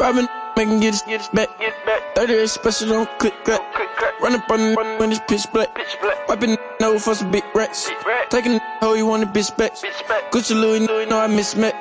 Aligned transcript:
Robbing, 0.00 0.26
making 0.56 0.80
get 0.80 0.98
his 1.06 1.28
back. 1.28 1.48
30 2.16 2.46
special, 2.48 2.88
don't 2.88 3.18
click 3.18 3.34
cut. 3.44 3.62
Run 4.20 4.34
up 4.34 4.50
on 4.50 4.58
the 4.58 4.96
when 4.98 5.12
it's 5.12 5.20
pitch 5.28 5.46
black. 5.52 5.68
Wiping 6.28 6.56
over 6.82 6.98
for 6.98 7.14
some 7.14 7.30
big 7.30 7.44
racks. 7.54 7.88
Taking 8.30 8.54
the 8.54 8.60
hoe, 8.80 8.94
you 8.94 9.06
want 9.06 9.22
a 9.22 9.26
bitch 9.26 9.56
back. 9.56 9.74
Gucci 10.32 10.60
Louis, 10.60 10.80
know 10.80 11.20
I 11.20 11.28
mismatch. 11.28 11.74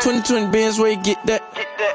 2020 0.00 0.50
bands, 0.50 0.78
where 0.78 0.90
you 0.90 1.02
get 1.02 1.24
that? 1.26 1.42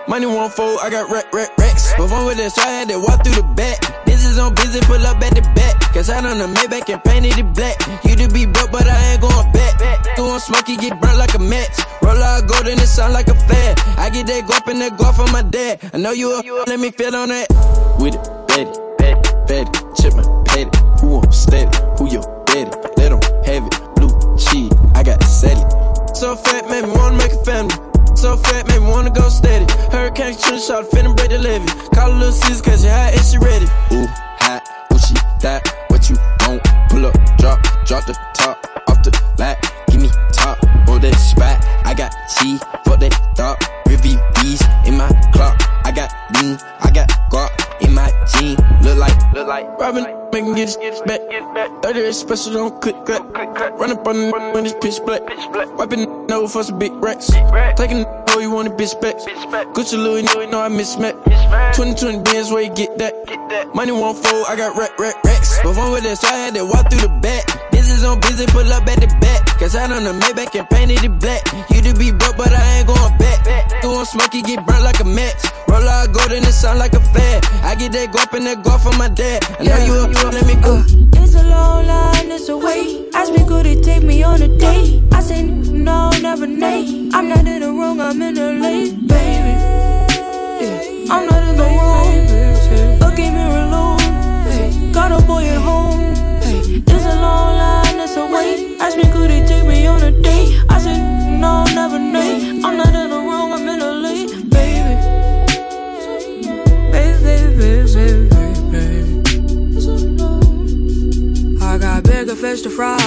Money 0.07 0.27
won't 0.27 0.54
fold, 0.54 0.79
I 0.81 0.89
got 0.89 1.11
rack, 1.11 1.34
rack, 1.34 1.57
racks. 1.57 1.93
But 1.97 2.07
fun 2.07 2.25
with 2.25 2.38
that, 2.38 2.54
so 2.54 2.61
I 2.61 2.68
had 2.68 2.89
to 2.89 3.00
walk 3.00 3.23
through 3.25 3.36
the 3.36 3.54
back. 3.55 4.05
This 4.05 4.25
is 4.25 4.39
on 4.39 4.55
busy, 4.55 4.79
pull 4.81 5.05
up 5.05 5.21
at 5.21 5.36
the 5.36 5.41
back. 5.55 5.79
Cause 5.93 6.09
I 6.09 6.21
done 6.21 6.39
the 6.39 6.47
Maybach 6.47 6.89
and 6.91 7.04
painted 7.04 7.38
it 7.38 7.54
black. 7.54 7.77
You 8.05 8.15
to 8.15 8.27
be 8.34 8.45
broke, 8.45 8.71
but 8.71 8.88
I 8.88 9.13
ain't 9.13 9.21
going 9.21 9.52
back. 9.52 9.63
Want 10.18 10.41
smoky, 10.41 10.77
get 10.77 11.00
burnt 11.02 11.18
like 11.18 11.36
a 11.36 11.39
match. 11.39 11.77
Roll 12.04 12.22
out 12.22 12.48
gold 12.48 12.68
and 12.68 12.80
it 12.80 12.88
sound 12.88 13.14
like 13.14 13.30
a 13.30 13.36
fad. 13.36 13.80
I 13.98 14.10
get 14.10 14.28
that 14.28 14.44
guap 14.44 14.68
and 14.68 14.82
that 14.82 14.94
guap 15.00 15.16
from 15.16 15.32
my 15.32 15.42
dad. 15.42 15.80
I 15.94 15.98
know 15.98 16.11
you 16.11 16.36
a 16.36 16.44
let 16.68 16.80
me 16.80 16.92
feel 16.92 17.16
on 17.16 17.30
that. 17.30 17.48
With 17.98 18.16
it, 18.16 18.68
daddy, 19.00 19.24
fatty, 19.48 19.71
chipman, 20.02 20.25
patty. 20.46 20.70
Who 21.02 21.08
want 21.16 21.34
steady? 21.34 21.71
Who 21.97 22.10
your 22.11 22.24
daddy? 22.46 22.70
Let 22.97 23.10
them 23.10 23.21
have 23.46 23.64
it. 23.68 23.96
Blue 23.96 24.11
cheese, 24.38 24.71
I 24.94 25.04
got 25.04 25.21
it. 25.21 25.34
So 26.24 26.38
fat, 26.38 26.70
made 26.70 26.86
me 26.86 26.92
wanna 26.92 27.18
make 27.18 27.34
a 27.34 27.44
family. 27.44 27.75
So 28.16 28.38
fat, 28.38 28.66
made 28.68 28.80
me 28.80 28.88
wanna 28.88 29.10
go 29.10 29.28
steady. 29.28 29.66
Hurricane 29.92 30.38
shooting 30.38 30.60
shot, 30.60 30.86
finna 30.86 31.14
break 31.16 31.32
the 31.32 31.38
levee. 31.38 31.68
Call 31.94 32.11
a 32.11 32.16
little 32.16 32.31
Caesar, 32.31 32.64
cause 32.64 32.83
you 32.83 32.89
hot 32.89 33.11
and 33.11 33.25
she 33.25 33.38
ready. 33.38 33.66
Ooh, 33.92 34.08
hot, 34.39 34.64
ooh, 34.94 35.00
she 35.00 35.16
that. 35.42 35.67
What 35.89 36.09
you 36.09 36.16
want? 36.47 36.64
Pull 36.89 37.06
up, 37.06 37.14
drop, 37.38 37.59
drop 37.86 38.06
the 38.06 38.14
top 38.36 38.56
off 38.88 39.03
the 39.03 39.11
lat. 39.38 39.59
Give 39.89 40.02
me 40.02 40.09
that 41.03 41.16
spot. 41.20 41.59
I 41.86 41.94
got 41.94 42.12
T, 42.39 42.58
for 42.84 42.98
that 42.98 43.14
thought. 43.36 43.59
Rivy 43.86 44.16
V's 44.39 44.61
in 44.88 44.98
my 44.98 45.08
clock. 45.31 45.55
I 45.86 45.91
got 45.91 46.09
lean, 46.36 46.58
I 46.81 46.89
got 46.91 47.09
guap 47.30 47.52
in 47.81 47.94
my 47.94 48.09
jean. 48.33 48.55
Look 48.81 48.97
like, 48.97 49.33
look 49.33 49.47
like 49.47 49.67
Robin, 49.80 50.05
making 50.31 50.55
get 50.55 50.75
his 50.80 51.02
back. 51.02 51.19
30 51.83 52.00
is 52.00 52.19
special, 52.19 52.53
don't 52.53 52.81
click 52.81 52.95
cut. 53.05 53.22
Run 53.77 53.92
up 53.92 54.08
on 54.08 54.16
the 54.16 54.52
when 54.53 54.66
it's 54.66 54.73
pitch 54.81 55.03
black. 55.05 55.22
Wiping 55.77 56.08
over 56.31 56.47
for 56.47 56.64
some 56.64 56.80
big 56.80 56.94
racks. 56.94 57.27
Taking 57.75 57.99
the 57.99 58.23
hoe, 58.30 58.39
you 58.39 58.52
want 58.52 58.70
bitch 58.77 58.99
back. 59.02 59.17
Gucci 59.75 59.97
Louis, 59.97 60.23
you 60.23 60.47
know 60.47 60.61
I 60.61 60.70
mismatch. 60.70 61.20
2020 61.75 62.23
bands, 62.23 62.49
where 62.52 62.64
you 62.64 62.73
get 62.73 62.97
that? 62.97 63.14
Money 63.75 63.92
won't 63.92 64.17
fold, 64.17 64.45
I 64.47 64.55
got 64.55 64.77
rack, 64.77 64.97
rack, 64.97 65.22
racks. 65.23 65.59
Fun 65.59 65.92
with 65.92 66.03
that, 66.03 66.17
so 66.17 66.27
I 66.27 66.38
had 66.47 66.55
to 66.55 66.66
walk 66.66 66.89
through 66.89 67.02
the 67.02 67.20
back. 67.22 67.72
This 67.72 67.92
is 67.92 68.03
on 68.05 68.22
busy, 68.22 68.45
pull 68.47 68.72
up 68.72 68.88
at 68.88 69.02
the 69.02 69.08
back. 69.20 69.52
Cause 69.64 69.78
I 69.78 69.88
done 69.88 70.03
the 70.03 70.11
Maybach 70.11 70.59
and 70.59 70.69
painted 70.69 71.06
it 71.06 71.19
black. 71.22 71.42
You 71.69 71.81
to 71.83 71.97
be 71.97 72.11
broke, 72.11 72.36
but 72.36 72.52
I 72.52 72.80
ain't 72.80 72.88
going 72.88 73.17
back. 73.17 73.47
Want 73.81 74.09
smoky, 74.09 74.42
get 74.42 74.67
burnt 74.67 74.83
like 74.83 75.00
a 75.00 75.05
match. 75.05 75.42
Roll 75.70 75.88
out 75.88 76.11
gold 76.11 76.33
and 76.33 76.45
it 76.45 76.52
sound 76.52 76.80
like 76.80 76.92
a 76.92 77.00
fad. 77.00 77.45
I 77.64 77.73
get 77.75 77.94
that 77.94 78.11
go 78.11 78.20
up 78.20 78.33
and 78.33 78.45
that 78.45 78.58
guap 78.58 78.81
from 78.83 78.97
my 78.97 79.08
dad. 79.08 79.42
I 79.61 79.64
know 79.64 79.86
you 79.86 79.94
up, 80.03 80.11
you 80.11 80.28
up, 80.28 80.33
let 80.33 80.45
me 80.45 80.55
go. 80.61 80.80
Uh, 80.80 81.23
it's 81.23 81.36
a 81.36 81.44
long 81.44 81.88
line, 81.88 82.30
it's 82.30 82.50
a 82.50 82.58
wait. 82.58 83.16
Ask 83.16 83.31
me, 83.31 83.47
could 83.47 83.66
it 83.66 83.86
take 83.86 84.03
me 84.03 84.22
on 84.22 84.42
a 84.42 84.50
date? 84.50 85.02
I 85.14 85.22
say, 85.22 85.44
no, 85.44 86.09
never 86.22 86.45
nay. 86.45 87.09
I'm 87.14 87.30
not 87.30 87.48
in 87.48 87.61
the 87.61 87.72
wrong, 87.72 88.02
I'm 88.02 88.22
in 88.22 88.33
the 88.33 88.52
late, 88.59 89.08
baby. 89.08 89.53
Yeah. 90.59 91.08
I'm 91.09 91.25
not 91.25 91.42
in 91.42 91.55
the 91.55 91.64
wrong. 91.64 93.00
Look 93.00 93.17
at 93.17 93.31
me 93.31 93.44
alone. 93.64 94.92
Got 94.92 95.14
a 95.14 95.25
boy 95.25 95.45
at 95.45 95.61
home. 95.61 96.12
It's 96.88 97.06
a 97.06 97.16
long 97.22 97.56
line, 97.58 98.00
it's 98.00 98.16
a 98.17 98.26
wait. 98.26 98.80
Ask 98.80 98.98
me, 98.98 99.03
could 99.12 99.31
it 99.31 99.48
take 99.48 99.66
me 99.66 99.86
on 99.88 100.02
a 100.02 100.12
date? 100.12 100.62
I 100.70 100.80
said, 100.80 101.00
no, 101.39 101.64
never 101.76 102.00
nay. 102.00 102.62
I'm 102.64 102.78
not 102.78 102.94
in 102.94 103.09
the 103.09 103.17
wrong, 103.17 103.53
I'm 103.53 103.67
in 103.67 103.80
the 103.80 103.92
late, 104.06 104.30
baby. 104.50 104.95
Baby, 106.92 107.17
baby, 107.23 107.56
baby, 107.58 108.30
baby. 108.72 109.22
I 111.61 111.77
got 111.77 112.04
bigger 112.04 112.36
fish 112.36 112.61
to 112.61 112.70
fry. 112.70 112.98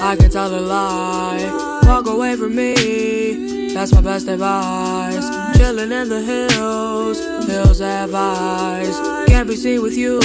I 0.00 0.16
can 0.18 0.30
tell 0.30 0.54
a 0.54 0.60
lie. 0.60 1.80
Walk 1.84 2.06
away 2.06 2.36
from 2.36 2.54
me. 2.54 3.72
That's 3.74 3.92
my 3.92 4.00
best 4.00 4.26
advice. 4.28 5.37
Chilling 5.58 5.90
in 5.90 6.08
the 6.08 6.22
hills, 6.22 7.18
hills 7.48 7.80
have 7.80 8.14
eyes. 8.14 8.96
Can't 9.28 9.48
be 9.48 9.56
seen 9.56 9.82
with 9.82 9.96
you. 9.96 10.20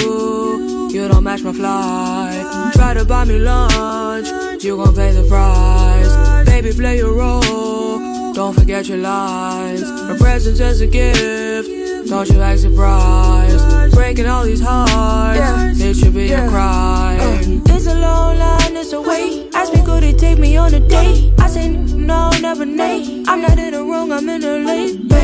You 0.91 1.07
don't 1.07 1.23
match 1.23 1.41
my 1.41 1.51
fly. 1.51 2.71
Try 2.75 2.93
to 2.93 3.03
buy 3.03 3.25
me 3.25 3.39
lunch. 3.39 4.27
You 4.63 4.77
gon' 4.77 4.93
pay 4.95 5.11
the 5.11 5.27
price. 5.27 6.45
Baby, 6.45 6.71
play 6.71 6.97
your 6.97 7.13
role. 7.13 8.33
Don't 8.33 8.53
forget 8.53 8.87
your 8.87 8.99
lines. 8.99 9.81
My 9.81 10.15
presence 10.19 10.59
is 10.59 10.81
a 10.81 10.87
gift. 10.87 11.67
Don't 12.07 12.29
you 12.29 12.39
act 12.39 12.59
surprised. 12.59 13.95
Breaking 13.95 14.27
all 14.27 14.43
these 14.43 14.61
hearts. 14.61 15.79
It 15.81 15.95
should 15.95 16.13
be 16.13 16.31
a 16.31 16.47
crime. 16.47 17.19
Uh, 17.19 17.73
it's 17.73 17.87
a 17.87 17.95
long 17.95 18.37
line, 18.37 18.77
it's 18.77 18.93
a 18.93 19.01
wait. 19.01 19.49
Ask 19.55 19.73
me, 19.73 19.81
could 19.83 20.03
it 20.03 20.19
take 20.19 20.37
me 20.37 20.57
on 20.57 20.73
a 20.75 20.79
date? 20.79 21.33
I 21.39 21.47
say, 21.47 21.69
no, 21.69 22.29
never 22.39 22.65
nay. 22.65 23.23
I'm 23.27 23.41
not 23.41 23.57
in 23.57 23.71
the 23.73 23.83
wrong, 23.83 24.11
I'm 24.11 24.29
in 24.29 24.41
the 24.41 24.59
late. 24.59 25.22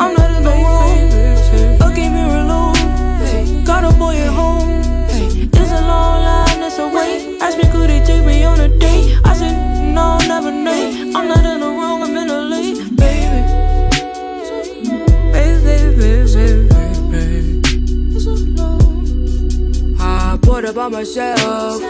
I'm 0.00 0.14
not 0.14 0.30
in 0.36 0.42
the. 0.42 0.50
Look 1.80 1.98
at 1.98 2.10
me 2.16 2.22
alone. 2.22 3.64
Got 3.64 3.84
a 3.84 3.92
boy 3.98 4.16
at 4.16 4.32
home. 4.32 4.70
It's 5.52 5.72
a 5.72 5.80
long 5.82 6.22
line, 6.24 6.62
it's 6.62 6.78
a 6.78 6.88
wait. 6.88 7.40
Ask 7.42 7.58
me, 7.58 7.64
could 7.70 7.90
it 7.90 8.06
take 8.06 8.24
me 8.24 8.44
on 8.44 8.58
a 8.60 8.68
date? 8.78 9.18
I 9.24 9.34
said, 9.34 9.54
no, 9.94 10.18
never 10.26 10.50
nay. 10.50 11.12
I'm 11.14 11.28
not 11.28 11.44
in 11.44 11.60
the 11.60 11.66
wrong, 11.66 12.02
I'm 12.02 12.16
in 12.16 12.26
the 12.28 12.40
late, 12.52 12.78
baby. 12.96 13.42
Baby, 15.34 15.96
baby, 15.98 16.24
baby. 17.12 17.60
I 20.00 20.36
bought 20.40 20.64
it 20.64 20.74
by 20.74 20.88
myself, 20.88 21.82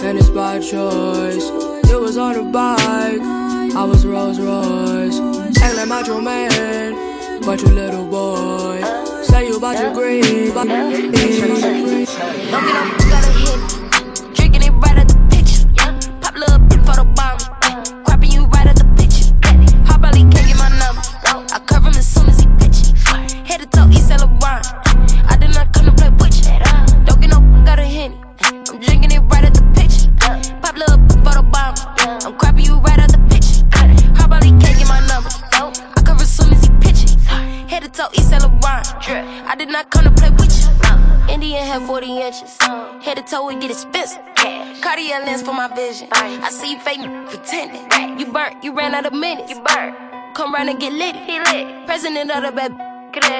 and 0.00 0.18
it's 0.18 0.30
by 0.30 0.58
choice. 0.58 1.50
It 1.90 2.00
was 2.00 2.16
on 2.16 2.34
a 2.36 2.44
bike, 2.44 3.20
I 3.76 3.84
was 3.84 4.06
Rolls 4.06 4.38
Royce. 4.40 5.18
Act 5.60 5.76
like 5.76 5.88
macho 5.88 6.20
man, 6.20 6.94
but 7.48 7.62
you 7.62 7.68
little 7.68 8.04
boy. 8.04 8.78
Say 9.22 9.46
you 9.46 9.56
about 9.56 9.80
your 9.80 9.94
green, 9.94 10.52
but 10.52 10.68
toe, 43.28 43.50
it 43.50 43.60
get 43.60 43.70
expensive. 43.70 44.22
Cartier 44.80 45.20
lens 45.24 45.42
for 45.42 45.52
my 45.52 45.68
vision. 45.74 46.08
I 46.12 46.50
see 46.50 46.72
you 46.72 46.80
fake 46.80 47.00
pretending. 47.28 48.18
You 48.18 48.32
burnt, 48.32 48.64
you 48.64 48.74
ran 48.74 48.94
out 48.94 49.06
of 49.06 49.12
minutes. 49.12 49.50
You 49.50 49.60
burnt. 49.62 49.96
Come 50.34 50.54
round 50.54 50.68
and 50.70 50.80
get 50.80 50.92
lit. 50.92 51.14
He 51.16 51.38
lit. 51.38 51.86
President 51.86 52.30
of 52.30 52.42
the 52.42 52.52
baby. 52.52 52.74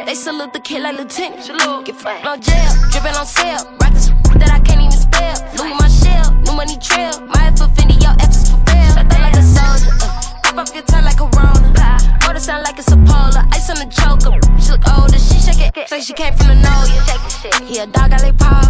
They 0.06 0.14
salute 0.14 0.52
the 0.52 0.60
kid 0.60 0.82
like 0.82 0.98
lieutenant. 0.98 1.42
Salute. 1.44 1.86
Get 1.86 1.96
fucked 1.96 2.26
on 2.26 2.40
jail, 2.40 2.72
dripping 2.90 3.14
on 3.14 3.26
sale. 3.26 3.64
Rockin' 3.80 4.00
some 4.00 4.16
that 4.40 4.50
I 4.50 4.60
can't 4.60 4.80
even 4.80 4.92
spell. 4.92 5.36
Louis 5.56 5.74
my 5.78 5.88
shell, 5.88 6.34
new 6.44 6.54
money 6.54 6.76
trail. 6.78 7.20
My 7.26 7.46
F 7.46 7.58
for 7.58 7.68
Fendi, 7.76 8.00
your 8.02 8.12
F 8.20 8.30
is 8.30 8.50
for 8.50 8.58
fail. 8.66 8.94
Shut 8.94 9.08
like 9.08 9.36
a 9.36 9.42
soldier. 9.42 9.96
Uh. 10.02 10.42
Pop 10.42 10.58
off 10.58 10.74
your 10.74 10.84
tongue 10.84 11.04
like 11.04 11.20
a 11.20 11.28
Rona. 11.36 12.07
Motor 12.38 12.52
sound 12.52 12.62
like 12.62 12.78
it's 12.78 12.92
a 12.92 12.96
polar. 12.96 13.42
Ice 13.50 13.68
on 13.68 13.78
the 13.82 13.90
choker. 13.90 14.38
She 14.62 14.70
look 14.70 14.86
older. 14.96 15.18
She 15.18 15.40
shake 15.40 15.76
it. 15.76 15.88
Say 15.88 16.00
she 16.00 16.12
came 16.12 16.32
from 16.34 16.46
the 16.46 16.54
know 16.54 16.84
ya. 16.86 17.66
He 17.66 17.78
a 17.78 17.86
dog, 17.86 18.12
I 18.12 18.22
lay 18.22 18.32
paw. 18.32 18.62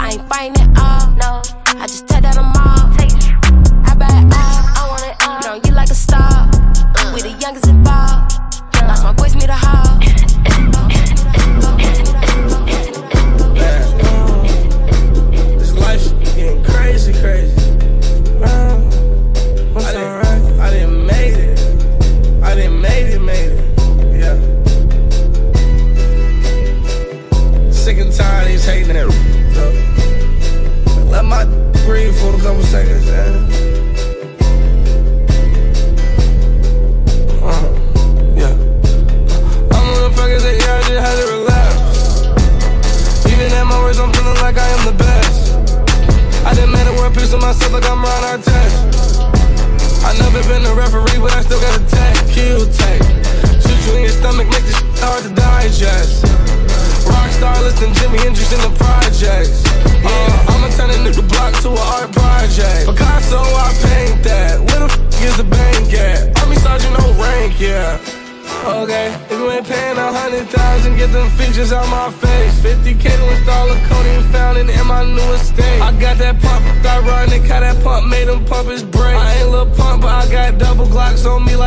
I 0.00 0.14
ain't 0.14 0.28
fighting 0.28 0.56
it 0.58 0.76
all. 0.76 1.06
No. 1.14 1.42
I 1.80 1.86
just 1.86 2.08
tear 2.08 2.20
down 2.20 2.34
them 2.34 2.46
all. 2.46 2.90
I 2.98 3.04
it 3.04 3.34
all. 4.34 4.62
I 4.74 4.86
want 4.90 5.04
it 5.06 5.28
all. 5.28 5.40
Don't 5.42 5.64
you 5.64 5.72
like 5.74 5.90
a 5.90 5.94
star? 5.94 6.50
We 7.14 7.22
the 7.22 7.38
youngest 7.40 7.68
involved. 7.68 8.32
Lost 8.82 9.04
my 9.04 9.12
voice, 9.12 9.34
me 9.36 9.46
the 9.46 9.54
hall. 9.54 10.84
nunca 32.38 32.52
me 32.52 32.62
sei 32.62 32.84
dizer 32.84 33.47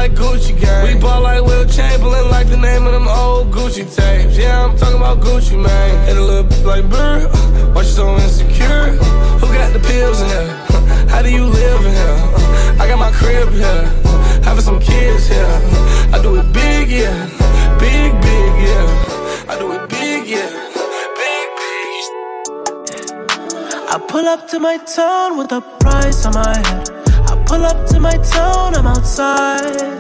like 0.02 0.14
Gucci 0.14 0.60
gang. 0.60 0.96
We 0.96 1.00
ball 1.00 1.22
like 1.22 1.44
Wilt 1.46 1.70
Chamberlain, 1.70 2.28
like 2.32 2.48
the 2.48 2.58
name 2.58 2.88
of 2.88 2.94
them 2.94 3.08
old 3.08 3.52
Gucci 3.52 3.86
tapes. 3.96 4.36
Yeah, 4.36 4.66
I'm 4.66 4.76
talking 4.76 4.98
about 4.98 5.20
Gucci 5.20 5.56
Mane. 5.66 5.98
And 6.10 6.18
a 6.18 6.24
little 6.24 6.50
like 6.66 6.86
brr, 6.90 7.30
why 7.74 7.82
you 7.82 7.88
so 7.88 8.18
insecure? 8.18 8.98
Who 9.40 9.48
got 9.54 9.74
the 9.74 9.80
pills 9.80 10.20
in 10.22 10.28
here? 10.30 10.50
How 11.12 11.22
do 11.22 11.30
you 11.30 11.46
live 11.46 11.82
in 11.86 11.94
here? 12.02 12.20
I 12.82 12.88
got 12.90 12.98
my 12.98 13.12
crib 13.12 13.50
here, 13.52 13.84
having 14.48 14.66
some 14.70 14.80
kids 14.80 15.28
here. 15.28 15.56
I 16.16 16.18
do 16.26 16.36
it 16.40 16.52
big, 16.52 16.90
yeah, 16.90 17.18
big, 17.78 18.10
big, 18.26 18.52
yeah. 18.68 19.52
I 19.52 19.54
do 19.60 19.72
it 19.74 19.88
big, 19.88 20.28
yeah. 20.28 20.50
I 23.94 24.00
pull 24.08 24.26
up 24.26 24.48
to 24.48 24.60
my 24.60 24.78
town 24.78 25.38
with 25.38 25.52
a 25.52 25.62
price 25.82 26.26
on 26.26 26.34
my 26.34 26.58
head. 26.68 26.90
I 27.32 27.44
pull 27.46 27.64
up 27.64 27.88
to 27.90 28.00
my 28.00 28.18
town, 28.18 28.76
I'm 28.76 28.88
outside. 28.88 29.91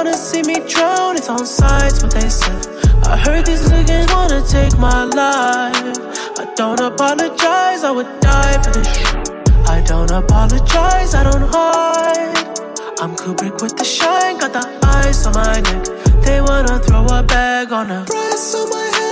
Wanna 0.00 0.16
see 0.16 0.42
me 0.44 0.54
drown, 0.66 1.16
it's 1.16 1.28
on 1.28 1.44
sides 1.44 2.02
what 2.02 2.12
they 2.12 2.30
said. 2.30 2.66
I 3.04 3.18
heard 3.18 3.44
these 3.44 3.68
niggas 3.68 4.10
wanna 4.10 4.40
take 4.48 4.72
my 4.78 5.04
life. 5.04 5.98
I 6.38 6.50
don't 6.56 6.80
apologize, 6.80 7.84
I 7.84 7.90
would 7.90 8.08
die 8.20 8.62
for 8.62 8.70
this 8.70 8.88
shit. 8.96 9.28
I 9.68 9.82
don't 9.82 10.10
apologize, 10.10 11.14
I 11.14 11.22
don't 11.22 11.46
hide. 11.52 12.48
I'm 12.98 13.14
Kubrick 13.14 13.60
with 13.60 13.76
the 13.76 13.84
shine, 13.84 14.38
got 14.38 14.54
the 14.54 14.64
ice 15.04 15.26
on 15.26 15.34
my 15.34 15.60
neck. 15.60 15.84
They 16.24 16.40
wanna 16.40 16.78
throw 16.78 17.04
a 17.04 17.22
bag 17.22 17.70
on 17.70 17.90
a 17.90 18.02
price 18.06 18.54
on 18.54 18.70
my 18.70 18.86
head, 18.96 19.09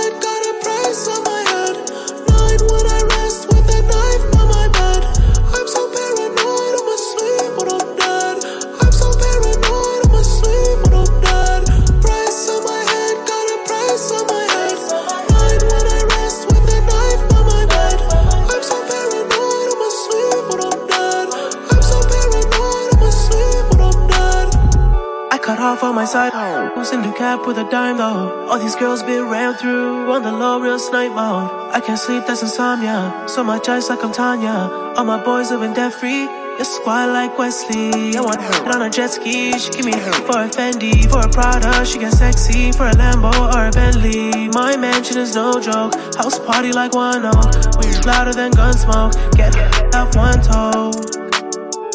my 25.93 26.05
side. 26.05 26.31
Oh. 26.33 26.71
Who's 26.75 26.91
in 26.91 27.01
the 27.01 27.11
cap 27.11 27.47
with 27.47 27.57
a 27.57 27.69
dime 27.69 27.97
though? 27.97 28.47
All 28.47 28.59
these 28.59 28.75
girls 28.75 29.03
been 29.03 29.29
ran 29.29 29.53
through 29.55 30.11
on 30.11 30.23
the 30.23 30.31
low, 30.31 30.59
real 30.59 30.79
snipe 30.79 31.11
mode. 31.11 31.49
I 31.73 31.79
can't 31.79 31.99
sleep, 31.99 32.23
that's 32.27 32.41
insomnia. 32.41 33.25
So 33.27 33.43
much 33.43 33.69
ice 33.69 33.89
like 33.89 34.03
I'm 34.03 34.11
Tanya. 34.11 34.95
All 34.97 35.05
my 35.05 35.23
boys 35.23 35.51
living 35.51 35.73
debt 35.73 35.93
free. 35.93 36.27
You 36.59 36.65
squad 36.65 37.13
like 37.13 37.37
Wesley. 37.37 38.17
I 38.17 38.21
want 38.21 38.41
her 38.41 38.71
on 38.75 38.81
a 38.81 38.89
jet 38.89 39.11
ski. 39.11 39.57
She 39.57 39.71
give 39.71 39.85
me 39.85 39.93
for 40.27 40.43
a 40.43 40.49
Fendi, 40.49 41.09
for 41.09 41.21
a 41.21 41.29
Prada. 41.29 41.85
She 41.85 41.99
get 41.99 42.13
sexy 42.13 42.71
for 42.71 42.87
a 42.87 42.91
Lambo 42.91 43.31
or 43.55 43.67
a 43.67 43.71
Bentley. 43.71 44.49
My 44.49 44.75
mansion 44.75 45.17
is 45.17 45.35
no 45.35 45.59
joke. 45.59 45.95
House 46.15 46.37
party 46.39 46.71
like 46.73 46.93
one 46.93 47.25
oak. 47.25 47.53
We 47.79 47.87
louder 48.05 48.33
than 48.33 48.51
gun 48.51 48.73
smoke. 48.73 49.13
Get 49.37 49.55
off 49.95 50.15
one 50.15 50.41
toe. 50.41 50.91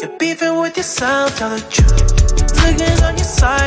You're 0.01 0.17
beefing 0.17 0.59
with 0.59 0.75
yourself, 0.77 1.37
tell 1.37 1.49
the 1.49 1.61
truth. 1.61 2.25
Niggas 2.65 3.07
on 3.07 3.15
your 3.15 3.25
side, 3.25 3.64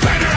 Soca 0.00 0.33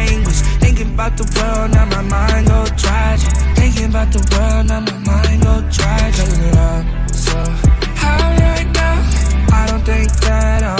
language. 0.00 0.40
Thinking 0.62 0.90
about 0.94 1.16
the 1.16 1.26
world, 1.36 1.70
now 1.76 1.86
my 1.96 2.02
mind 2.14 2.46
go 2.48 2.60
tragic. 2.82 3.32
Thinking 3.60 3.88
about 3.92 4.08
the 4.12 4.22
world, 4.32 4.64
now 4.70 4.80
my 4.80 4.96
mind 5.08 5.42
go 5.42 5.54
tragic. 5.76 6.26
Turn 6.26 6.44
it 6.48 6.56
up, 6.56 6.84
so 7.26 7.36
high 8.02 8.34
right 8.46 8.70
now. 8.80 8.96
I 9.58 9.62
don't 9.68 9.84
think 9.90 10.08
that 10.24 10.62
I'll 10.62 10.79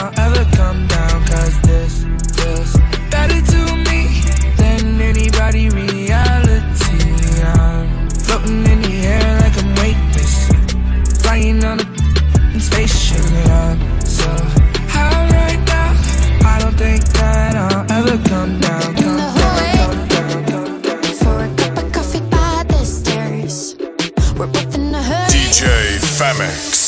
famine 26.20 26.79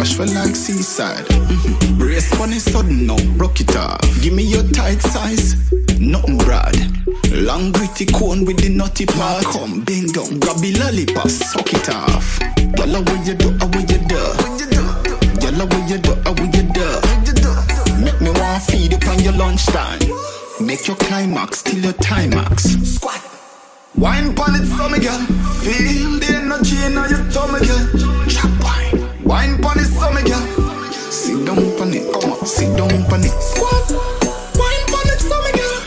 Washful 0.00 0.32
like 0.32 0.56
seaside. 0.56 1.26
Mm-hmm. 1.26 1.98
Brace 1.98 2.32
money 2.38 2.58
sudden 2.58 3.06
no, 3.06 3.18
broke 3.36 3.60
it 3.60 3.76
off. 3.76 4.00
Give 4.22 4.32
me 4.32 4.42
your 4.44 4.62
tight 4.72 5.02
size, 5.02 5.70
nothing 6.00 6.38
broad. 6.38 6.74
Long 7.28 7.70
gritty 7.70 8.06
cone 8.06 8.46
with 8.46 8.56
the 8.64 8.70
nutty 8.70 9.04
part. 9.04 9.44
Come 9.44 9.84
bend 9.84 10.14
down, 10.14 10.40
grab 10.40 10.56
the 10.56 10.72
lollipop, 10.80 11.28
suck 11.28 11.68
it 11.74 11.90
off. 11.90 12.40
Yalla 12.78 13.04
what 13.04 13.26
you 13.26 13.34
do, 13.34 13.52
I 13.60 13.66
what 13.68 13.84
you 13.92 14.00
do. 14.08 14.24
Yalla 15.44 15.68
what 15.68 15.84
you 15.84 15.98
do, 16.00 16.16
I 16.24 16.30
will 16.32 16.48
you 16.48 16.64
do. 16.72 16.88
Make 18.00 18.22
me 18.22 18.30
wanna 18.40 18.58
feed 18.60 18.94
upon 18.94 19.20
your 19.20 19.34
lunchtime. 19.34 20.00
Make 20.64 20.88
your 20.88 20.96
climax 20.96 21.62
till 21.62 21.78
your 21.78 21.92
timax. 22.00 22.72
Squat. 22.86 23.20
Wine 23.96 24.34
pon 24.34 24.54
it 24.56 24.64
for 24.64 24.88
me, 24.88 24.98
girl. 24.98 25.20
Feel 25.60 26.16
the 26.16 26.40
energy 26.40 26.80
in 26.88 26.96
your 26.96 27.20
tummy, 27.36 27.60
girl. 27.68 28.24
Chop 28.32 28.64
wine. 28.64 28.99
Wine 29.30 29.62
pon 29.62 29.76
the 29.76 29.84
summer, 29.84 30.22
girl. 30.22 30.42
Sit 31.08 31.46
down 31.46 31.62
pon 31.78 31.94
it, 31.94 32.02
come 32.12 32.32
on. 32.32 32.44
Sit 32.44 32.76
down 32.76 32.90
pon 33.06 33.22
it. 33.22 33.30
Squat. 33.30 33.94
Wine 34.58 34.86
pon 34.90 35.06
it, 35.06 35.20
summer, 35.22 35.54
girl. 35.54 35.78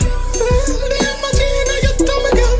The 0.88 0.96
energy 1.12 1.44
in 1.60 1.68
your 1.84 1.96
tummy, 2.08 2.32
girl. 2.40 2.56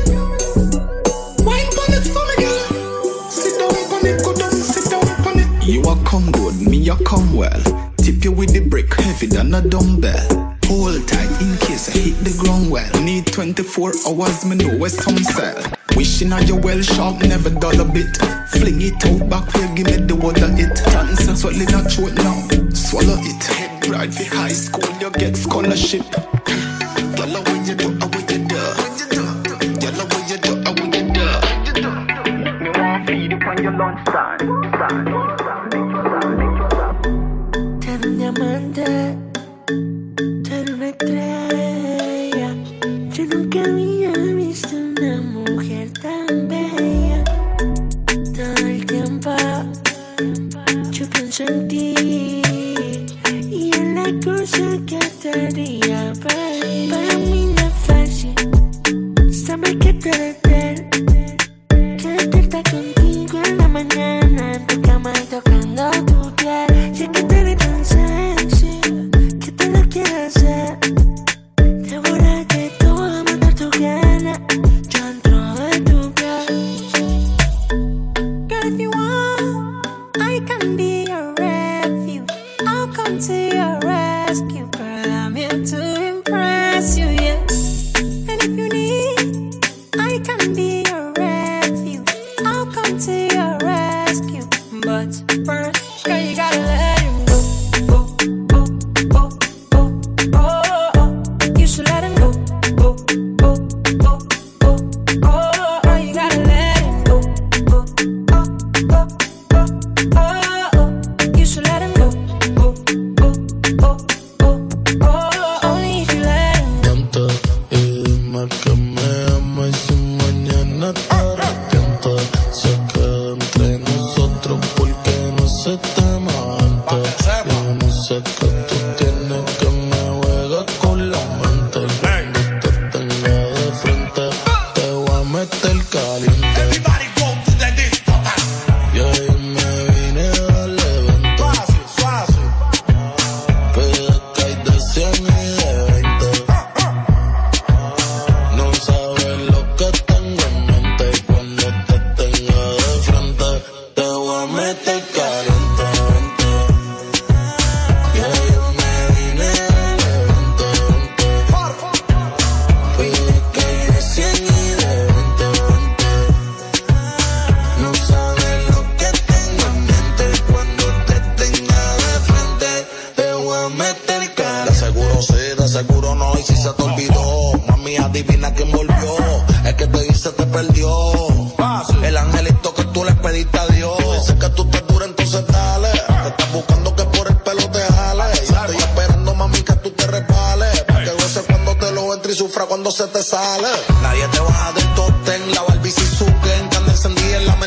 Wine 1.41 1.71
pon 1.73 1.89
it, 1.89 2.05
summer, 2.05 2.37
girl. 2.37 3.31
Sit 3.31 3.57
down 3.57 3.73
pon 3.89 4.05
it, 4.05 4.21
go 4.23 4.31
down. 4.37 4.51
Sit 4.51 4.85
down 4.91 5.09
pon 5.23 5.39
it. 5.39 5.49
You 5.65 5.81
are 5.89 5.97
come 6.05 6.29
good, 6.31 6.61
me 6.61 6.87
a 6.87 6.95
come 6.97 7.33
well. 7.33 7.63
Tip 7.97 8.23
you 8.23 8.31
with 8.31 8.53
the 8.53 8.59
brick 8.59 8.93
heavy 8.93 9.25
than 9.25 9.55
a 9.55 9.61
dumbbell. 9.67 10.21
Hold 10.65 11.07
tight 11.07 11.41
in 11.41 11.57
case 11.65 11.89
I 11.89 11.97
hit 11.97 12.17
the 12.23 12.37
ground 12.37 12.69
well. 12.69 12.91
Need 13.01 13.25
24 13.33 13.91
hours, 14.07 14.45
me 14.45 14.55
know 14.57 14.77
where 14.77 14.91
some 14.91 15.17
sell. 15.17 15.57
Wishing 15.95 16.33
on 16.33 16.45
your 16.45 16.59
well 16.59 16.81
sharp, 16.81 17.21
never 17.21 17.49
dull 17.49 17.79
a 17.79 17.85
bit. 17.85 18.17
Fling 18.49 18.81
it 18.81 19.05
out 19.05 19.29
back 19.29 19.51
here, 19.55 19.73
give 19.75 19.85
me 19.85 20.05
the 20.05 20.15
water 20.15 20.47
it. 20.51 20.75
Cancer 20.91 21.35
swelling 21.35 21.73
a 21.73 21.83
throat 21.89 22.13
now, 22.15 22.47
swallow 22.73 23.17
it. 23.21 23.43
Head 23.43 23.87
right 23.87 24.13
for 24.13 24.35
high 24.35 24.49
school, 24.49 24.83
you 24.99 25.09
get 25.11 25.37
scholarship. 25.37 26.03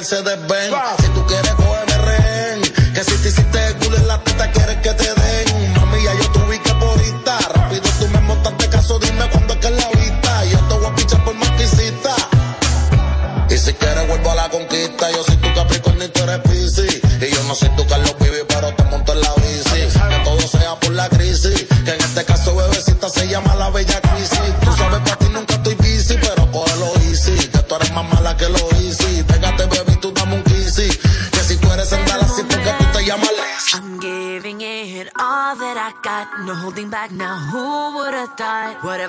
to 0.09 0.23
the 0.23 0.37
bank. 0.49 0.73
Wow. 0.73 0.98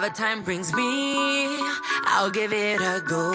Time 0.08 0.42
brings 0.44 0.74
me, 0.74 1.60
I'll 2.06 2.32
give 2.32 2.52
it 2.52 2.80
a 2.82 3.02
go. 3.06 3.32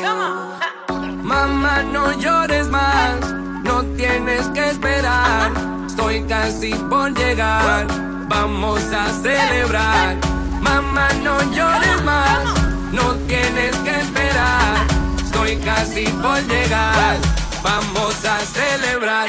Mamá, 1.23 1.83
no 1.93 2.13
llores 2.19 2.69
más, 2.69 3.21
no 3.63 3.83
tienes 3.97 4.47
que 4.49 4.71
esperar. 4.71 5.53
Estoy 5.87 6.25
casi 6.25 6.75
por 6.91 7.15
llegar, 7.15 7.87
vamos 8.29 8.83
a 8.93 9.13
celebrar. 9.23 10.17
Mamá, 10.61 11.09
no 11.23 11.39
llores 11.53 12.03
más, 12.03 12.45
no 12.93 13.15
tienes 13.29 13.77
que 13.77 14.01
esperar. 14.01 14.87
Estoy 15.23 15.57
casi 15.59 16.05
por 16.23 16.43
llegar, 16.49 17.19
vamos 17.63 18.25
a 18.25 18.41
celebrar. 18.41 19.29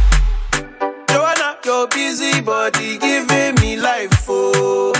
Your 1.63 1.87
busy 1.87 2.41
body 2.41 2.97
giving 2.97 3.53
me 3.61 3.77
life, 3.77 4.25
oh. 4.27 4.93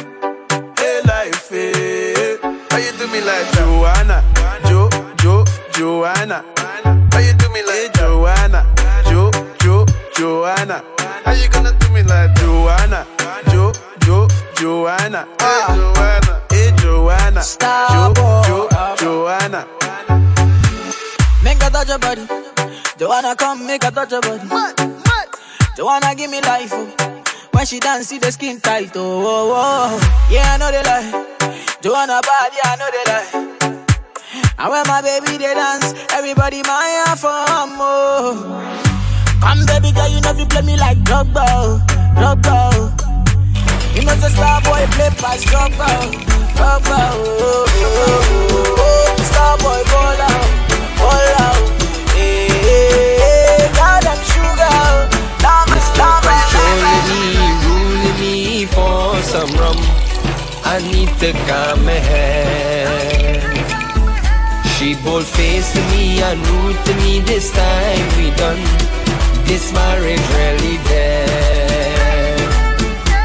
Hey, 0.78 1.02
life, 1.06 1.50
hey. 1.50 2.38
How 2.70 2.78
you 2.78 2.92
do 3.00 3.08
me 3.08 3.20
like 3.22 3.50
that, 3.50 3.66
Joanna? 3.66 4.22
Jo, 4.70 4.88
Jo, 5.18 5.44
Joanna. 5.74 6.46
How 7.12 7.20
you 7.20 7.34
do 7.34 7.50
me 7.50 7.64
like 7.64 7.76
eh, 7.76 7.88
hey, 7.88 7.90
Joanna? 7.96 8.62
Jo, 9.10 9.32
Jo, 9.60 9.86
Joanna. 10.16 10.84
How 11.26 11.32
you 11.34 11.50
gonna 11.50 11.72
do 11.80 11.90
me 11.90 12.04
like 12.04 12.36
Joanna? 12.36 13.08
Jo, 13.50 13.72
Jo, 14.06 14.28
Joanna. 14.56 15.28
Hey, 15.40 15.76
Joanna. 15.76 16.42
Hey, 16.52 16.72
Joanna. 16.78 17.42
Star 17.42 18.14
jo, 18.14 18.44
jo, 18.46 18.70
Joanna. 18.98 19.68
Make 21.44 21.64
a 21.64 21.70
touch 21.72 21.90
your 21.90 21.98
body. 21.98 22.28
Joanna, 23.00 23.36
come 23.36 23.66
make 23.66 23.84
a 23.84 23.90
touch 23.90 24.12
your 24.12 24.22
body. 24.22 24.91
Joanna, 25.76 26.14
give 26.16 26.30
me 26.30 26.42
life. 26.42 26.70
Oh. 26.74 26.88
When 27.52 27.66
she 27.66 27.80
dance, 27.80 28.08
see 28.08 28.18
the 28.20 28.32
skin 28.32 28.60
tight. 28.60 28.92
Oh, 28.96 29.24
oh, 29.24 29.54
oh. 29.56 30.28
yeah, 30.32 30.54
I 30.54 30.58
know 30.58 30.72
they 30.72 30.84
lie. 30.84 31.12
Joanna 31.82 32.22
bad, 32.22 32.52
yeah, 32.54 32.72
I 32.72 32.76
know 32.80 32.90
they 32.92 33.06
lie. 33.12 33.28
And 34.60 34.70
when 34.70 34.84
my 34.88 35.02
baby 35.02 35.38
they 35.38 35.54
dance, 35.54 35.94
everybody 36.14 36.62
my 36.64 37.16
for 37.18 37.30
oh. 37.32 37.66
more. 37.78 38.62
Come 39.42 39.66
baby 39.66 39.92
girl, 39.92 40.08
you 40.08 40.22
know 40.22 40.34
you 40.34 40.46
play 40.46 40.62
me 40.62 40.78
like 40.78 40.98
Drogba, 41.00 41.46
oh, 41.50 41.82
Drogba. 42.16 42.70
oh. 42.74 42.92
You 43.96 44.06
know 44.06 44.16
the 44.16 44.30
star 44.30 44.62
boy 44.62 44.86
play 44.96 45.10
past 45.18 45.48
Drogba, 45.48 45.88
oh, 45.88 46.12
Drogba. 46.56 47.00
Oh, 47.12 47.26
oh, 47.42 47.66
oh, 47.74 48.76
oh. 48.78 49.24
Star 49.24 49.58
boy 49.58 49.82
ball 49.90 50.22
out, 50.30 50.46
ball 51.02 51.32
out. 51.42 51.58
Hey, 52.14 52.48
hey, 52.48 53.18
hey, 53.20 53.72
God 53.76 54.06
I'm 54.06 54.20
sugar, 54.30 54.70
oh. 54.70 55.11
Me, 57.12 57.34
ruling 57.66 58.20
me 58.20 58.66
for 58.66 59.16
some 59.22 59.52
rum. 59.62 59.78
I 60.64 60.80
need 60.92 61.10
to 61.20 61.32
calm 61.48 61.84
my 61.86 62.00
head. 62.12 63.42
She 64.76 64.96
bold 65.04 65.26
faced 65.26 65.76
me 65.92 66.22
and 66.22 66.40
rude 66.48 66.80
to 66.86 66.94
me 67.04 67.20
this 67.20 67.52
time 67.52 68.08
we 68.18 68.32
done. 68.36 68.64
This 69.46 69.72
marriage 69.74 70.26
really 70.40 70.78
dead. 70.90 72.40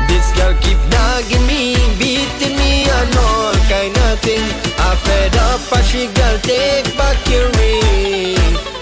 This 0.08 0.26
girl 0.36 0.54
keep 0.60 0.78
nagging 0.90 1.46
me, 1.46 1.76
beating 1.98 2.56
me 2.58 2.84
and 2.98 3.16
all 3.16 3.54
kind 3.72 3.96
of 4.08 4.18
thing. 4.20 4.44
I 4.88 4.90
fed 5.06 5.36
up 5.48 5.72
and 5.76 5.86
she 5.86 6.08
girl 6.18 6.38
take 6.40 6.96
back 6.98 7.18
your 7.28 7.48
ring. 7.56 8.36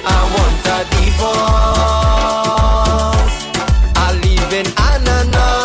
I 0.04 0.20
want 0.34 0.66
a 0.76 0.80
divorce. 0.94 2.63
I'm 5.32 5.63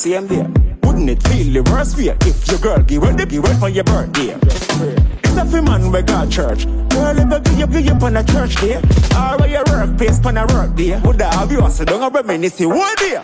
same 0.00 0.26
day. 0.26 0.46
Wouldn't 0.82 1.10
it 1.10 1.22
feel 1.28 1.62
the 1.62 1.70
worst 1.70 1.98
way 1.98 2.16
if 2.24 2.48
your 2.48 2.58
girl 2.58 2.78
give 2.78 3.04
you 3.04 3.12
the 3.12 3.26
give 3.26 3.44
you 3.44 3.54
for 3.60 3.68
your 3.68 3.84
birthday? 3.84 4.32
It's 5.22 5.36
a 5.36 5.44
free 5.44 5.60
man 5.60 5.92
we 5.92 6.00
got 6.00 6.30
church. 6.30 6.64
Girl, 6.88 7.18
if 7.18 7.30
I 7.30 7.38
give 7.40 7.58
you 7.58 7.66
give 7.66 7.84
you 7.84 8.06
on 8.06 8.16
a 8.16 8.24
church 8.24 8.56
day, 8.56 8.76
or 9.12 9.36
where 9.36 9.48
your 9.48 9.64
work 9.68 9.98
place 9.98 10.24
on 10.24 10.38
a 10.38 10.46
work 10.46 10.74
day, 10.74 10.98
would 11.04 11.20
I 11.20 11.34
have 11.34 11.52
you 11.52 11.60
also 11.60 11.84
don't 11.84 12.12
reminisce 12.14 12.60
one 12.60 12.96
day 12.96 13.16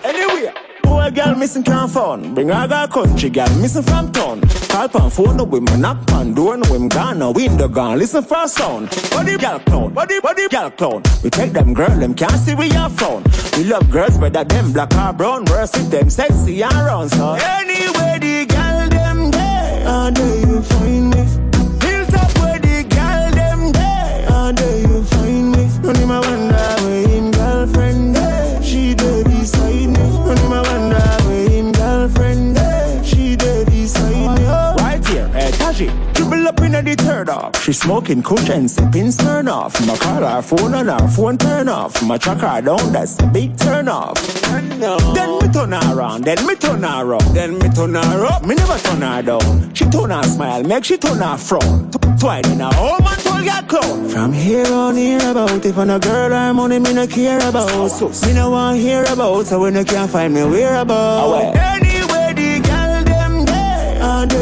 girl 1.17 1.35
missing 1.35 1.63
can't 1.63 1.91
phone. 1.91 2.35
Bring 2.35 2.49
her 2.51 2.69
girl 2.69 2.87
country, 2.87 3.31
girl 3.31 3.49
missing 3.59 3.83
from 3.83 4.13
town. 4.13 4.41
Call 4.69 4.89
pan 4.89 5.11
phone, 5.11 5.37
no 5.39 5.45
women 5.45 5.81
knock 5.81 6.07
pan 6.07 6.35
door, 6.35 6.57
no 6.59 6.71
women 6.71 6.89
gone, 6.89 7.19
no 7.19 7.31
window 7.33 7.69
gone. 7.69 7.99
Listen 7.99 8.23
for 8.23 8.45
a 8.45 8.49
sound. 8.49 8.91
Body 9.11 9.37
girl 9.39 9.59
clown, 9.61 9.95
body 9.95 10.21
body 10.21 10.47
girl 10.49 10.71
clown. 10.71 11.03
We 11.25 11.31
take 11.31 11.53
them 11.53 11.73
girl, 11.73 11.99
them 11.99 12.15
can't 12.15 12.33
see 12.33 12.55
we 12.55 12.71
are 12.73 12.91
phone. 12.91 13.25
We 13.57 13.65
love 13.65 13.91
girls 13.91 14.19
whether 14.19 14.45
them 14.45 14.73
black 14.73 14.95
or 14.95 15.13
brown. 15.15 15.47
Worse 15.47 15.75
if 15.77 15.91
them 15.91 16.11
sexy 16.11 16.63
and 16.63 16.75
round, 16.75 17.11
so 17.11 17.33
anyway 17.33 18.19
the 18.21 18.47
girl 18.47 18.89
them 18.89 19.31
there, 19.31 19.85
how 19.85 20.11
do 20.11 20.27
you 20.47 20.61
find 20.63 20.96
the 36.87 36.95
third 37.03 37.29
off. 37.29 37.63
She 37.63 37.73
smoking 37.73 38.23
kush 38.23 38.49
and 38.49 38.71
sipping 38.71 39.11
turn 39.13 39.49
off. 39.49 39.75
My 39.87 39.97
call 39.97 40.23
her 40.23 40.41
phone 40.41 40.75
and 40.75 40.89
her 40.89 41.09
phone 41.09 41.37
turn 41.37 41.69
off. 41.69 42.03
My 42.03 42.17
track 42.17 42.39
her 42.39 42.63
down, 42.63 42.93
that's 42.93 43.19
a 43.21 43.27
big 43.27 43.57
turn 43.59 43.89
off. 43.89 44.17
Then 44.41 45.39
me 45.41 45.49
turn 45.53 45.73
her 45.73 45.95
around, 45.95 46.25
then 46.25 46.47
me 46.47 46.55
turn 46.55 46.83
her 46.83 47.05
around, 47.05 47.35
then 47.35 47.59
me 47.59 47.69
turn 47.71 47.95
her 47.95 48.25
up. 48.25 48.45
Me 48.47 48.55
never 48.55 48.79
turn 48.79 49.03
her 49.03 49.23
down. 49.23 49.75
She 49.75 49.85
turn 49.87 50.11
her 50.11 50.23
smile, 50.23 50.63
make 50.63 50.85
she 50.85 50.97
turn 50.97 51.19
her 51.19 51.37
frown. 51.37 51.91
Twine 52.21 52.47
in 52.53 52.61
her 52.61 52.73
home 52.73 53.07
and 53.07 53.21
told 53.23 53.45
ya 53.45 53.63
clown. 53.63 54.09
From 54.09 54.33
here 54.33 54.73
on 54.73 54.97
hear 54.97 55.19
about 55.31 55.65
if 55.65 55.77
on 55.77 55.91
a 55.91 55.99
girl 55.99 56.33
or 56.33 56.55
money 56.55 56.79
me 56.79 56.95
no 56.95 57.07
care 57.07 57.47
about. 57.49 57.89
So 57.89 58.09
me 58.27 58.35
no 58.35 58.51
want 58.51 58.79
hear 58.79 59.05
about, 59.05 59.47
so 59.47 59.61
when 59.61 59.75
you 59.75 59.85
can't 59.85 60.11
find 60.11 60.33
me 60.33 60.45
whereabouts. 60.45 61.57
Anyway, 61.59 62.33
the 62.35 62.61
girl 62.69 63.05
them 63.05 63.45
there, 63.45 64.01
how 64.01 64.25
do 64.25 64.37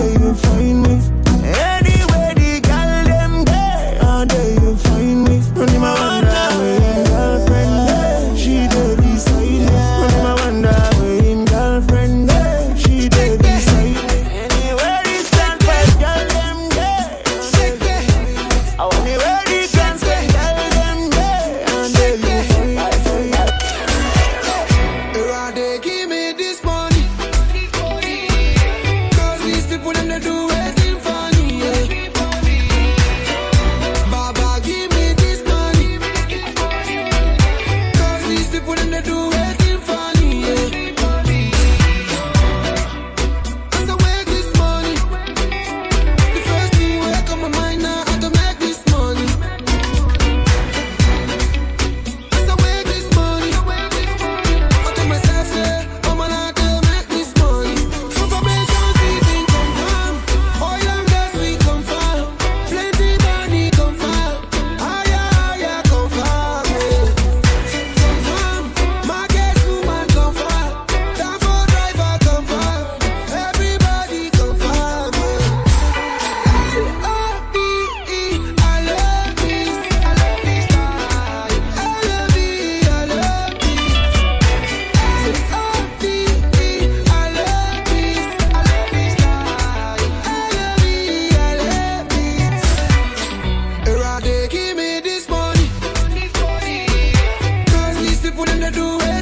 do 98.75 98.99
it. 99.03 99.14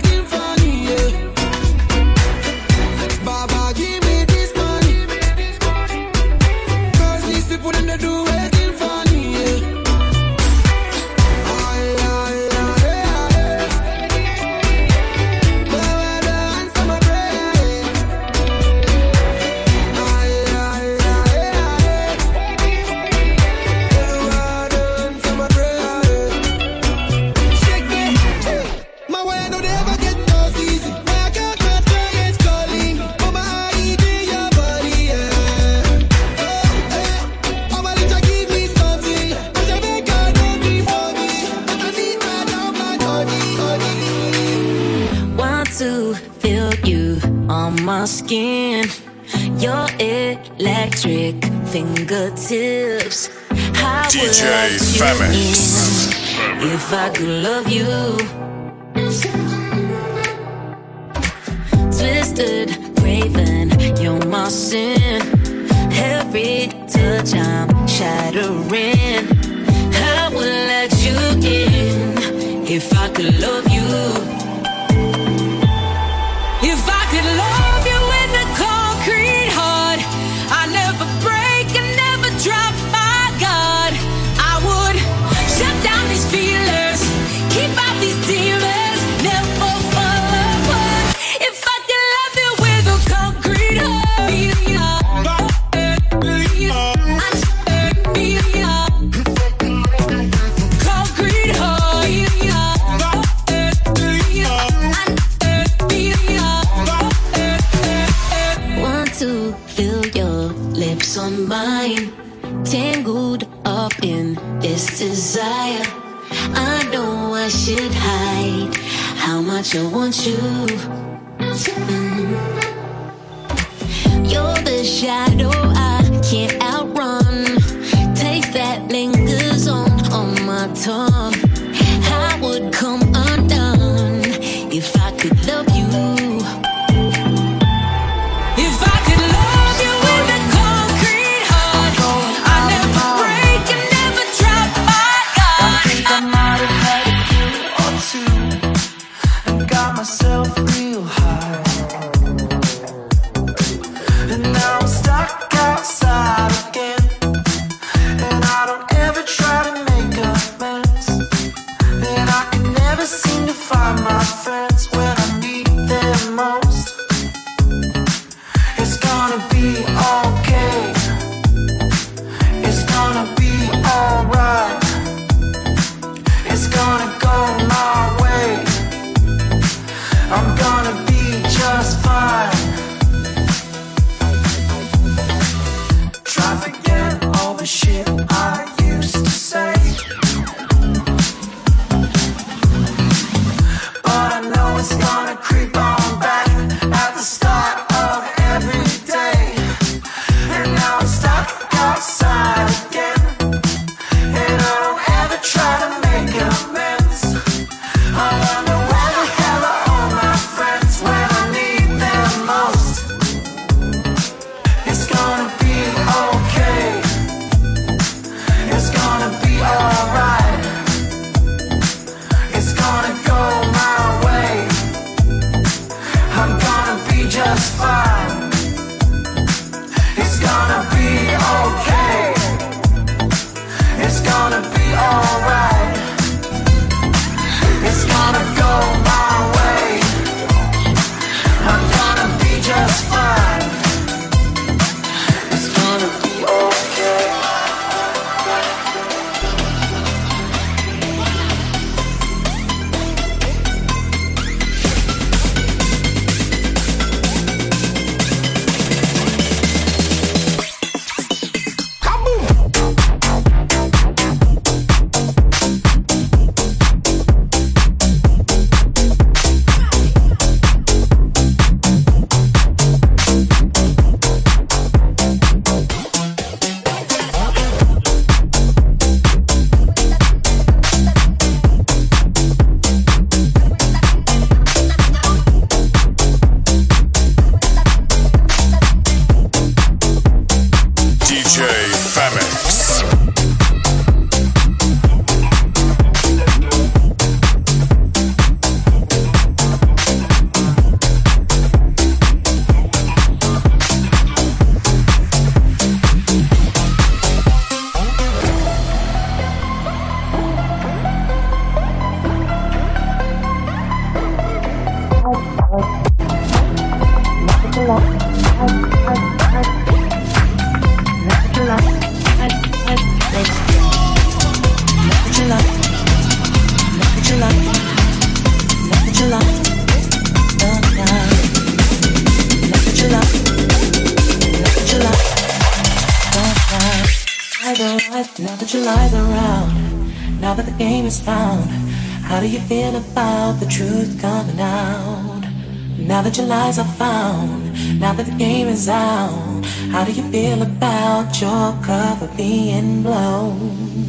Your 346.35 346.47
lies 346.47 346.79
are 346.79 346.85
found, 346.85 348.01
now 348.01 348.15
that 348.15 348.25
the 348.25 348.33
game 348.33 348.67
is 348.67 348.89
out, 348.89 349.63
how 349.91 350.03
do 350.03 350.13
you 350.13 350.23
feel 350.31 350.63
about 350.63 351.39
your 351.39 351.77
cover 351.85 352.27
being 352.39 353.03
blown? 353.03 354.09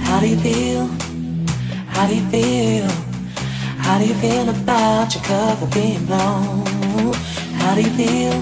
How 0.00 0.18
do 0.18 0.28
you 0.28 0.38
feel? 0.38 0.86
How 1.88 2.06
do 2.08 2.14
you 2.14 2.26
feel? 2.30 2.88
How 3.84 3.98
do 3.98 4.06
you 4.06 4.14
feel 4.14 4.48
about 4.48 5.14
your 5.14 5.24
cover 5.24 5.66
being 5.74 6.06
blown? 6.06 7.12
How 7.60 7.74
do 7.74 7.82
you 7.82 7.90
feel? 7.90 8.40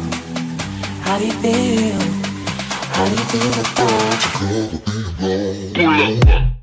How 1.02 1.18
do 1.18 1.26
you 1.26 1.32
feel? 1.32 2.00
How 2.94 3.04
do 3.06 3.10
you 3.10 3.26
feel 3.32 3.54
about 3.60 4.18
your 4.22 4.32
cover 4.38 4.78
being 5.18 5.72
blown? 5.72 6.55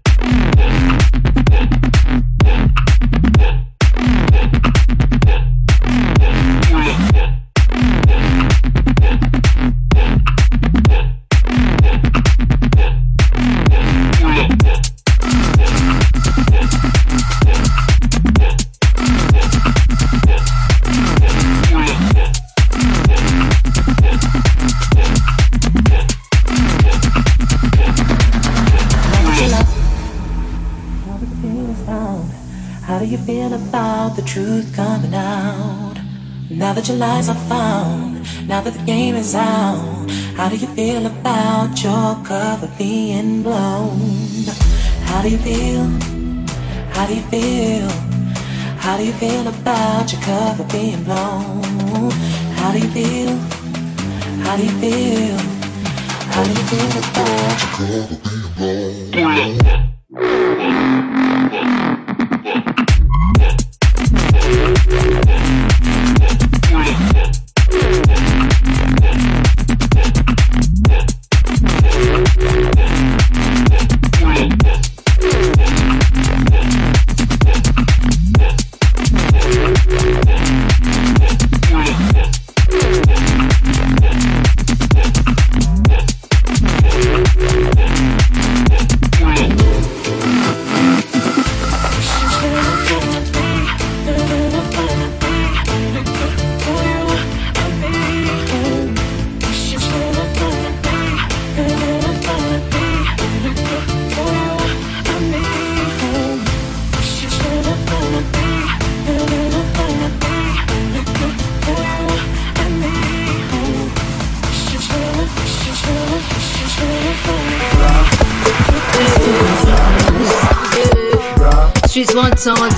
Lies 37.04 37.28
are 37.28 37.44
found, 37.52 38.14
now 38.48 38.62
that 38.62 38.74
the 38.74 38.86
game 38.94 39.16
is 39.16 39.36
out, 39.36 40.10
how 40.38 40.48
do 40.48 40.56
you 40.56 40.70
feel 40.80 41.06
about 41.06 41.72
your 41.84 42.10
cover 42.30 42.70
being 42.78 43.44
blown? 43.44 44.46
How 45.10 45.22
do 45.22 45.30
you 45.36 45.42
feel? 45.48 45.86
How 46.96 47.06
do 47.10 47.14
you 47.20 47.26
feel? 47.34 47.90
How 48.84 48.96
do 48.98 49.04
you 49.10 49.16
feel 49.24 49.46
about 49.56 50.06
your 50.14 50.22
cover 50.22 50.66
being 50.76 51.04
blown? 51.04 52.12
How 52.60 52.72
do 52.74 52.80
you 52.86 52.92
feel? 52.98 53.36
How 54.46 54.56
do 54.58 54.64
you 54.70 54.76
feel? 54.84 55.38
How 56.34 56.42
do 56.48 56.52
you 56.58 56.66
feel 56.72 56.94
about 57.04 57.58
your 57.62 57.72
cover 57.78 58.18
being 58.58 59.12
blown? 59.12 59.83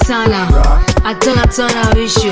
I 0.08 1.18
turn, 1.50 1.72
I 1.74 1.94
wish 1.96 2.14
you. 2.24 2.30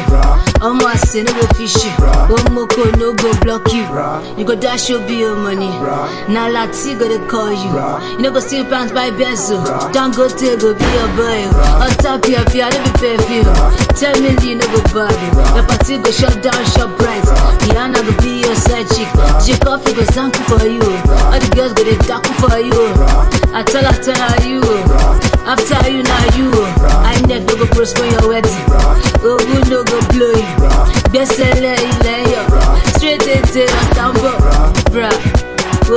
Omo, 0.62 0.94
say 1.10 1.24
no 1.24 1.34
go 1.34 1.48
fish 1.58 1.74
you. 1.84 1.90
Omo, 2.30 2.70
ko 2.70 2.86
no 3.02 3.14
go 3.18 3.34
block 3.42 3.66
you. 3.74 3.82
You 4.38 4.46
go 4.46 4.54
dash 4.54 4.90
your 4.90 5.00
money. 5.36 5.70
Now 6.30 6.50
Lati 6.54 6.94
go 7.00 7.08
to 7.10 7.18
call 7.28 7.50
you. 7.50 7.74
You 8.18 8.22
know 8.22 8.32
go 8.32 8.40
steal 8.40 8.66
pants 8.66 8.94
by. 8.94 9.10
Don't 9.10 10.14
go 10.14 10.30
be 10.78 10.86
your 10.86 11.10
boy. 11.18 11.50
On 11.82 11.90
top 11.98 12.22
your 12.30 12.46
fear, 12.54 12.66
I 12.66 12.70
don't 12.70 12.86
be 12.86 13.18
perfume. 13.18 13.50
Tell 13.98 14.22
me 14.22 14.38
you 14.46 14.56
no 14.62 14.66
go 14.70 14.82
body. 14.94 15.28
Your 15.58 15.66
party 15.66 15.98
go 15.98 16.12
shut 16.12 16.44
down, 16.46 16.62
shop 16.78 16.94
bright. 17.02 17.26
Rihanna 17.66 18.06
go 18.06 18.14
be 18.22 18.42
your 18.46 18.54
side 18.56 18.86
chick. 18.94 19.10
J 19.42 19.58
Coffee 19.66 19.94
go 19.98 20.06
thank 20.14 20.38
you 20.38 20.46
for 20.46 20.62
you. 20.62 20.82
All 21.26 21.42
the 21.42 21.50
girls 21.58 21.74
go 21.74 21.84
they 21.84 21.98
dark 22.06 22.26
for 22.38 22.54
you. 22.62 22.70
I 23.50 23.64
tell, 23.66 23.86
I 23.86 23.94
tell 23.98 24.14
her 24.14 24.46
you. 24.46 24.62
After 25.46 25.90
you, 25.90 26.04
now 26.04 26.38
you. 26.38 26.63
Go 27.64 27.70
prosper 27.70 28.04
your 28.04 28.28
wedding. 28.28 28.52
Oh, 29.24 29.40
good 29.40 29.70
no 29.72 29.84
go 29.86 29.96
blow 30.12 30.36
you. 30.36 30.56
Best 31.14 31.32
seller 31.40 31.78
ilẹ̀ 31.90 32.20
yọ. 32.34 32.42
Straight 32.96 33.26
into 33.36 33.64
àtàǹbọ̀. 33.82 34.36
Bra, 34.94 35.10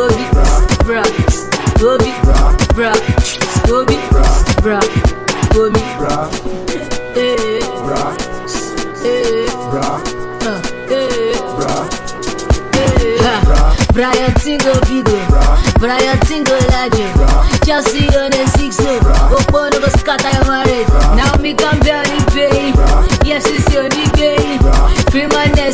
Obi, 0.01 0.25
bra, 0.87 1.03
Obi, 1.91 2.13
bra, 2.77 2.93
Obi, 3.77 3.99
bra, 4.63 4.79
Obi. 5.61 5.83
Eh, 7.17 7.61
eh, 9.05 9.49
uh, 10.45 10.61
eh, 10.93 11.17
Ha, 13.25 13.35
Brian 13.93 14.33
Tingo 14.43 14.75
Bigo, 14.87 15.19
Brian 15.81 16.19
Tingo 16.29 16.57
Lajo, 16.71 17.07
Chelsea 17.65 18.07
on 18.23 18.36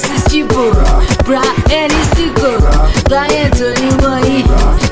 Free 0.02 0.10
my 0.10 0.10
nest 0.10 0.10
is 0.10 0.24
cheapo. 0.32 0.72
Bra 1.24 1.42
any 1.70 1.94
sicko. 2.14 2.58
Client 3.06 3.60
only 3.60 3.90
money. 4.02 4.42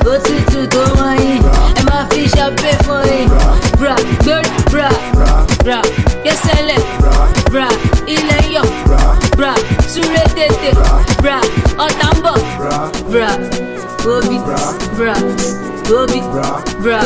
Go 0.03 0.19
to 0.19 0.45
to 0.51 0.67
to 0.67 0.95
money. 0.95 1.39
And 1.77 1.85
my 1.85 2.07
fish 2.09 2.33
I 2.33 2.53
pay 2.55 2.75
for 2.83 3.01
it. 3.05 3.27
Bra, 3.77 3.95
bird, 4.23 4.47
bra, 4.69 4.89
bra. 5.63 5.81
Yes, 6.23 6.41
I 6.45 6.61
let. 6.61 6.83
Bra, 7.51 7.67
ilẹ̀ 8.07 8.53
yọ. 8.53 8.63
Bra, 9.35 9.53
sure 9.87 10.23
tete. 10.35 10.71
Bra, 11.21 11.39
ọ̀tàǹbọ̀. 11.77 12.37
Bra, 13.11 13.29
Obi, 14.05 14.37
bra, 14.39 15.15
Obi, 15.99 16.21
bra, 16.81 16.99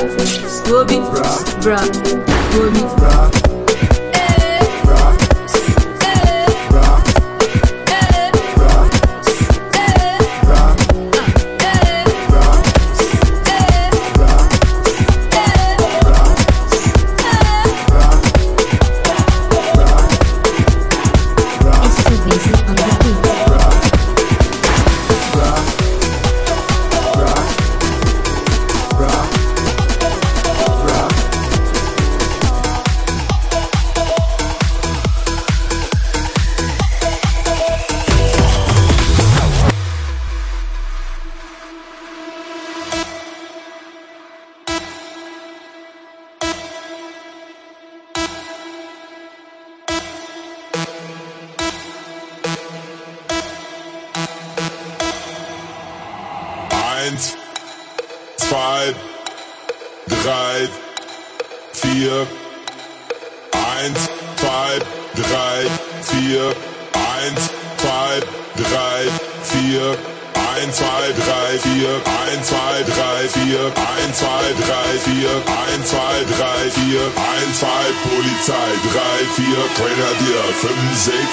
Obi, 0.72 0.99
bra, 1.64 1.80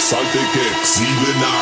Salte 0.02 0.38
even 1.00 1.40
I. 1.40 1.61